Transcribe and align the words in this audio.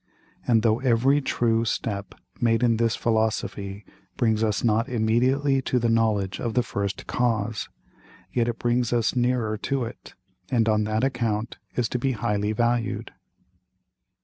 And 0.47 0.63
though 0.63 0.79
every 0.79 1.21
true 1.21 1.63
Step 1.63 2.15
made 2.39 2.63
in 2.63 2.77
this 2.77 2.95
Philosophy 2.95 3.85
brings 4.17 4.43
us 4.43 4.63
not 4.63 4.89
immediately 4.89 5.61
to 5.61 5.77
the 5.77 5.89
Knowledge 5.91 6.39
of 6.39 6.55
the 6.55 6.63
first 6.63 7.05
Cause, 7.05 7.69
yet 8.33 8.47
it 8.47 8.57
brings 8.57 8.91
us 8.93 9.15
nearer 9.15 9.57
to 9.59 9.83
it, 9.83 10.15
and 10.49 10.67
on 10.67 10.85
that 10.85 11.03
account 11.03 11.59
is 11.75 11.87
to 11.89 11.99
be 11.99 12.13
highly 12.13 12.51
valued. 12.51 13.13